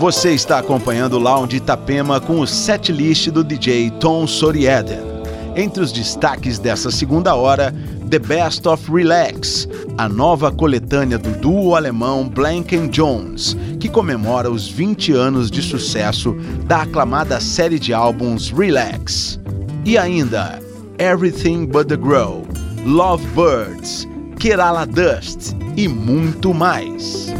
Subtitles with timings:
[0.00, 4.98] Você está acompanhando o Lounge Itapema com o setlist do DJ Tom Sorieden.
[5.54, 7.70] Entre os destaques dessa segunda hora,
[8.08, 9.68] The Best of Relax,
[9.98, 16.34] a nova coletânea do duo alemão Blank Jones, que comemora os 20 anos de sucesso
[16.64, 19.38] da aclamada série de álbuns Relax.
[19.84, 20.60] E ainda
[20.98, 22.46] Everything But The Grow,
[22.86, 24.08] Love Birds,
[24.38, 27.34] Kerala Dust e muito mais.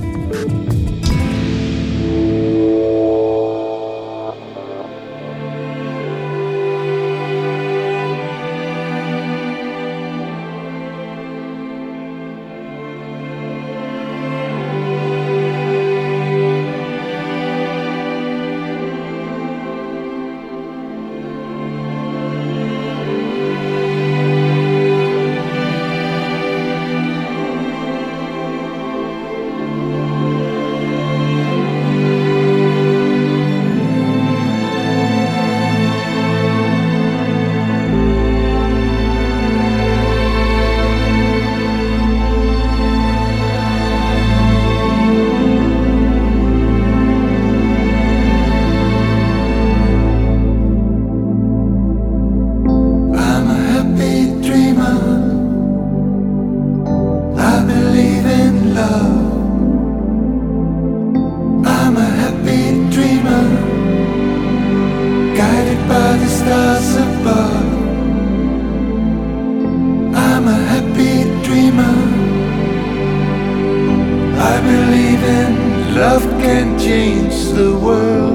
[77.53, 78.29] the world.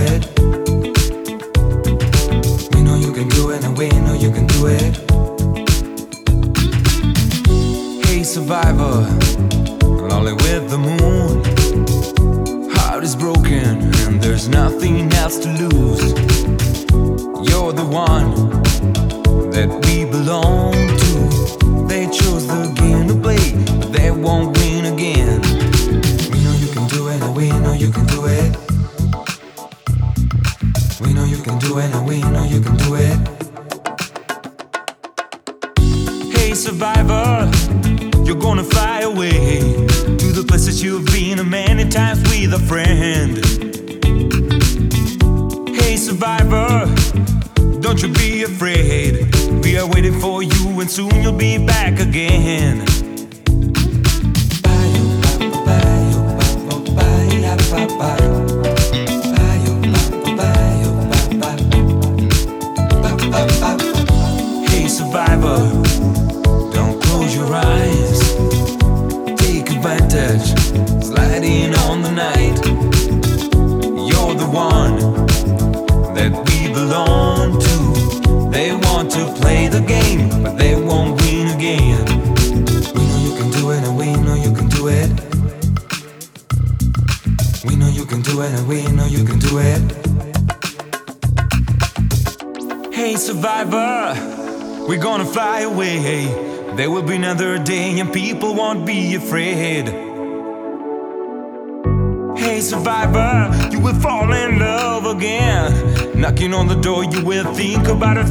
[0.00, 0.39] You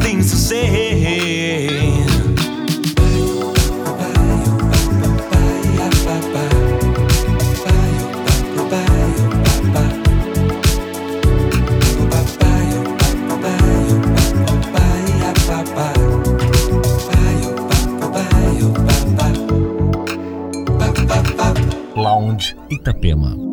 [0.02, 2.00] things to say.
[22.70, 23.49] Itapema.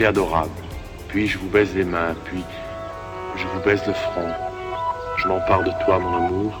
[0.00, 0.50] Adorable.
[1.08, 2.42] Puis je vous baise les mains, puis
[3.36, 4.28] je vous baise le front.
[5.18, 6.60] Je m'empare de toi, mon amour.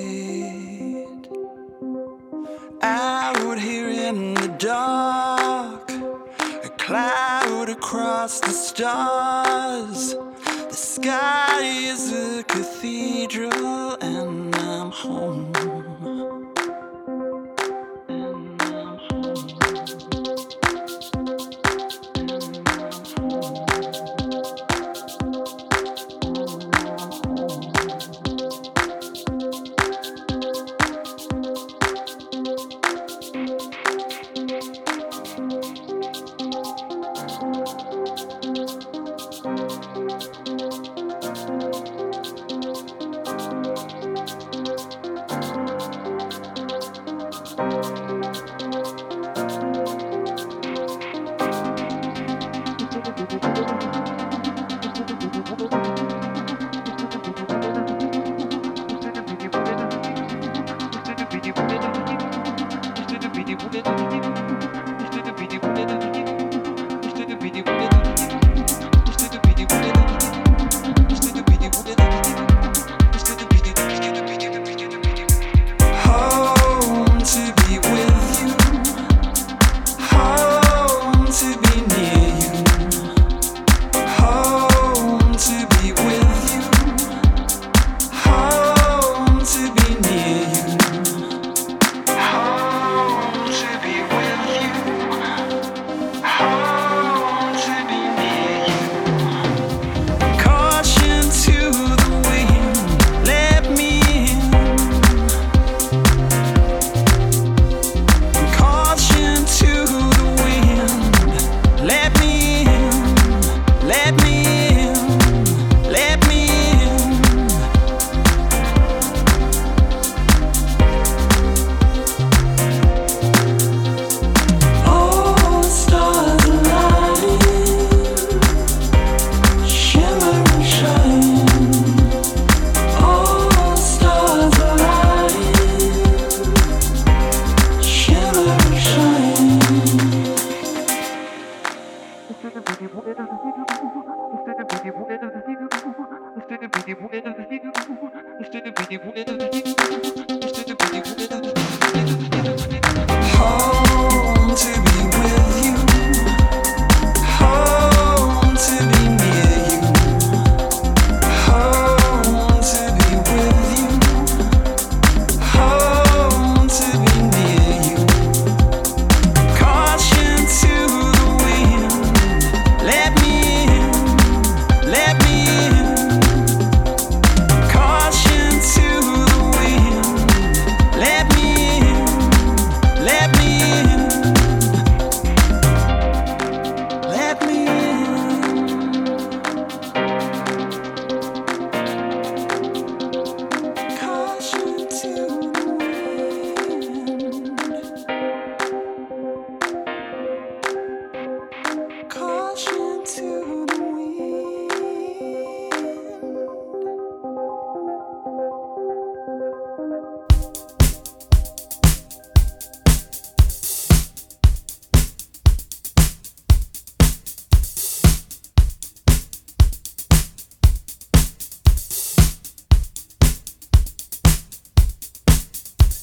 [2.83, 10.15] Out here in the dark, a cloud across the stars.
[10.15, 15.70] The sky is a cathedral, and I'm home.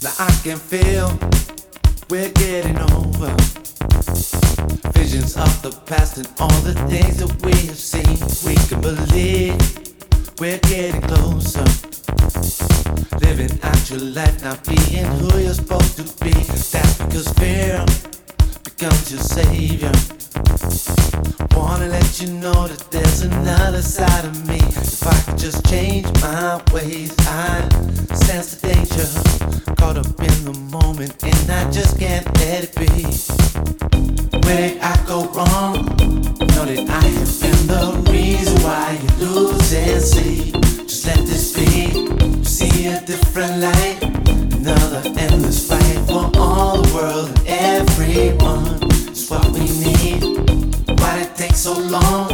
[0.01, 1.09] Now I can feel
[2.09, 3.35] we're getting over
[4.93, 8.17] visions of the past and all the things that we have seen.
[8.47, 9.59] We can believe
[10.39, 11.67] we're getting closer.
[13.19, 16.31] Living out your life, not being who you're supposed to be.
[16.31, 17.85] That's because fear
[18.63, 19.93] becomes your savior.
[21.57, 24.59] Wanna let you know that there's another side of me.
[24.59, 27.69] If I could just change my ways, I
[28.15, 33.05] sense the danger caught up in the moment and I just can't let it be.
[34.45, 35.87] Where did I go wrong?
[36.53, 40.55] Know that I have been the reason why you lose and sleep.
[40.87, 42.45] Just let this be.
[42.45, 43.99] See a different light.
[44.59, 48.79] Another endless fight for all the world and everyone.
[49.09, 50.23] It's what we need.
[51.01, 52.29] Why did it take so long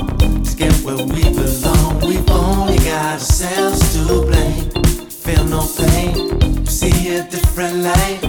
[0.45, 2.01] to get where we belong?
[2.01, 4.44] We've only got ourselves to blame.
[7.55, 8.24] different light.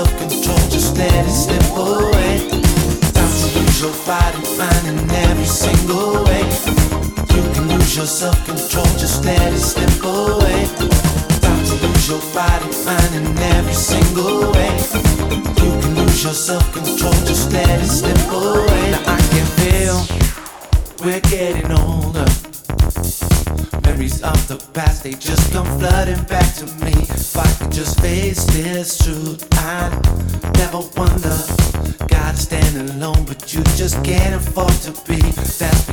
[0.00, 2.48] self-control, just let it slip away.
[3.12, 6.44] Time to lose your fight and find in every single way.
[7.36, 10.64] You can lose your self-control, just let it slip away.
[11.44, 13.26] Time to lose your fight and find in
[13.56, 14.72] every single way.
[15.60, 18.84] You can lose your self-control, just let it slip away.
[18.92, 19.96] Now I can feel
[21.04, 22.28] we're getting older.
[23.84, 26.94] Memories of the past, they just come flooding back to me.
[27.20, 29.49] If I could just face this truth,
[33.52, 35.16] you just can't afford to be.
[35.58, 35.89] That's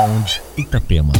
[0.00, 1.12] Lounge Itapema.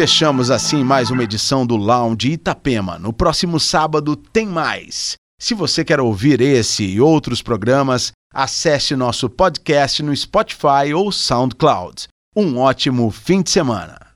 [0.00, 3.00] Fechamos assim mais uma edição do Lounge Itapema.
[3.00, 5.16] No próximo sábado tem mais.
[5.40, 12.06] Se você quer ouvir esse e outros programas, acesse nosso podcast no Spotify ou SoundCloud.
[12.36, 14.07] Um ótimo fim de semana.